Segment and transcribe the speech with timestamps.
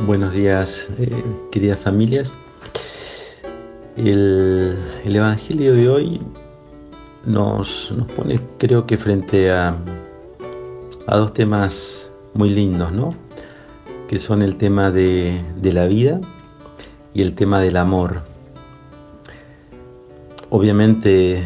[0.00, 1.10] Buenos días, eh,
[1.50, 2.30] queridas familias.
[3.96, 4.76] El,
[5.06, 6.20] Evangelio de hoy
[7.24, 9.74] nos, pone, creo que frente a,
[11.06, 13.14] a, dos temas muy lindos, ¿no?
[14.06, 16.20] Que son el tema de, de la vida
[17.14, 18.20] y el tema del amor.
[20.50, 21.42] Obviamente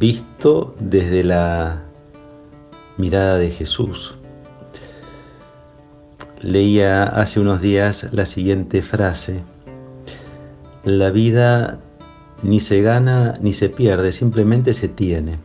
[0.00, 1.80] visto desde la
[2.98, 4.16] mirada de Jesús
[6.44, 9.40] leía hace unos días la siguiente frase.
[10.84, 11.78] La vida
[12.42, 15.38] ni se gana ni se pierde, simplemente se tiene.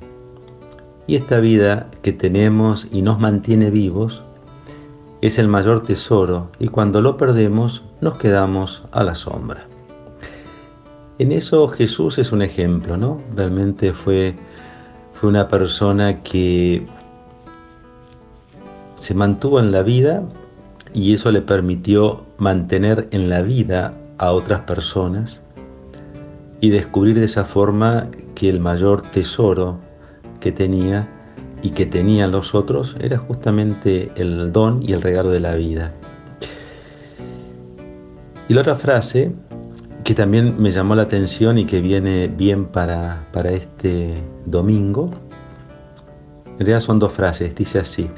[1.08, 4.24] Y esta vida que tenemos y nos mantiene vivos
[5.22, 9.66] es el mayor tesoro y cuando lo perdemos nos quedamos a la sombra.
[11.18, 13.22] En eso Jesús es un ejemplo, ¿no?
[13.36, 14.36] Realmente fue,
[15.14, 16.86] fue una persona que
[18.94, 20.24] se mantuvo en la vida
[20.94, 25.42] y eso le permitió mantener en la vida a otras personas
[26.62, 29.80] y descubrir de esa forma que el mayor tesoro
[30.40, 31.08] que tenía
[31.62, 35.94] y que tenían los otros era justamente el don y el regalo de la vida.
[38.48, 39.34] Y la otra frase
[40.04, 45.12] que también me llamó la atención y que viene bien para, para este domingo,
[46.46, 48.10] en realidad son dos frases, dice así,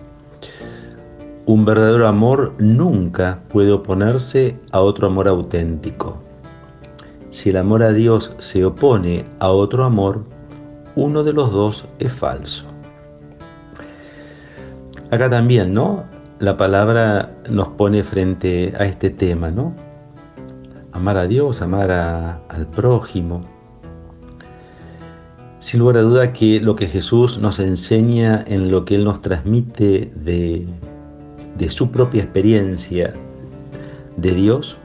[1.45, 6.17] un verdadero amor nunca puede oponerse a otro amor auténtico.
[7.29, 10.23] Si el amor a Dios se opone a otro amor,
[10.95, 12.65] uno de los dos es falso.
[15.09, 16.03] Acá también, ¿no?
[16.39, 19.73] La palabra nos pone frente a este tema, ¿no?
[20.91, 23.43] Amar a Dios, amar al prójimo.
[25.59, 29.21] Sin lugar a duda que lo que Jesús nos enseña en lo que Él nos
[29.21, 30.67] transmite de
[31.57, 33.13] de su propia experiencia
[34.17, 34.77] de Dios,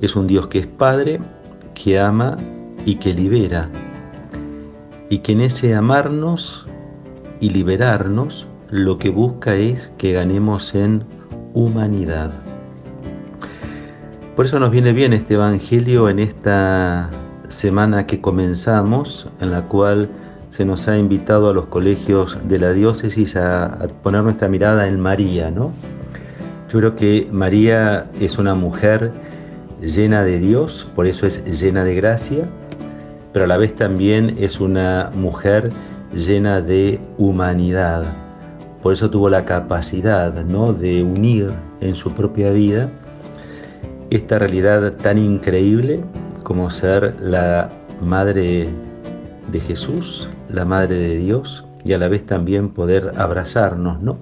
[0.00, 1.20] es un Dios que es Padre,
[1.74, 2.36] que ama
[2.84, 3.68] y que libera,
[5.10, 6.66] y que en ese amarnos
[7.40, 11.04] y liberarnos lo que busca es que ganemos en
[11.52, 12.32] humanidad.
[14.36, 17.08] Por eso nos viene bien este Evangelio en esta
[17.48, 20.08] semana que comenzamos, en la cual
[20.54, 25.00] se nos ha invitado a los colegios de la diócesis a, poner nuestra mirada en
[25.00, 25.72] María, ¿no?
[26.72, 29.10] Yo creo que María es una mujer
[29.80, 32.44] llena de Dios, por eso es llena de gracia,
[33.32, 35.70] pero a la vez también es una mujer
[36.14, 38.04] llena de humanidad.
[38.80, 40.72] Por eso tuvo la capacidad ¿no?
[40.72, 41.50] de unir
[41.80, 42.88] en su propia vida
[44.10, 46.00] esta realidad tan increíble
[46.44, 47.70] como ser la
[48.00, 48.68] madre
[49.50, 54.18] de Jesús, la Madre de Dios, y a la vez también poder abrazarnos, ¿no?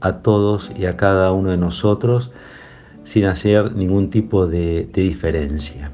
[0.00, 2.32] A todos y a cada uno de nosotros
[3.04, 5.92] sin hacer ningún tipo de, diferencia.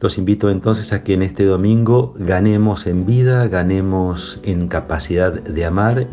[0.00, 5.64] Los invito entonces a que en este domingo ganemos en vida, ganemos en capacidad de
[5.64, 6.06] amar,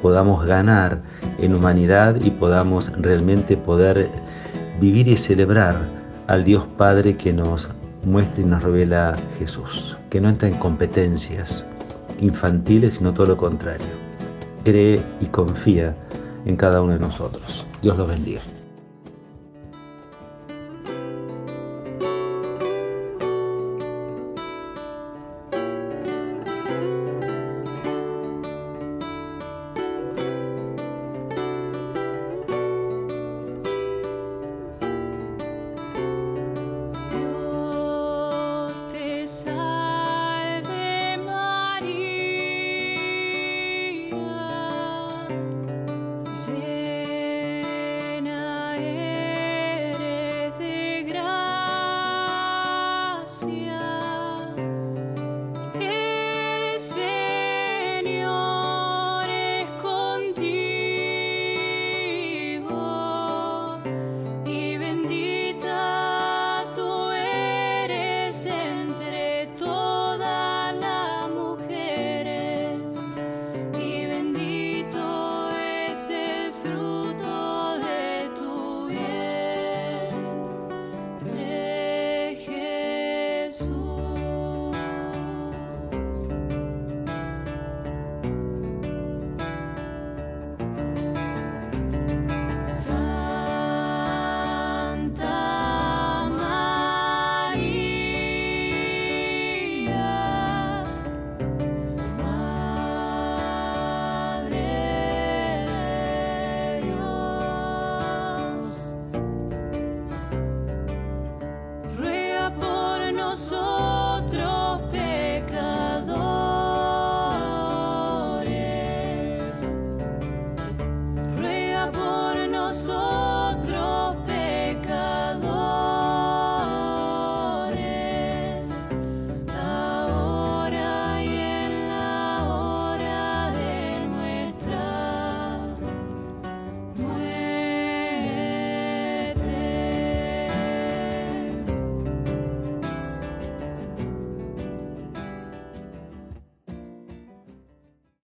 [0.00, 1.02] podamos ganar
[1.38, 4.08] en humanidad y podamos realmente poder
[4.80, 5.76] vivir y celebrar
[6.28, 7.68] al Dios Padre que nos
[8.04, 11.64] muestra y nos revela Jesús, que no entra en competencias
[12.20, 13.86] infantiles, sino todo lo contrario.
[14.64, 15.94] Cree y confía
[16.44, 17.66] en cada uno de nosotros.
[17.82, 18.40] Dios los bendiga.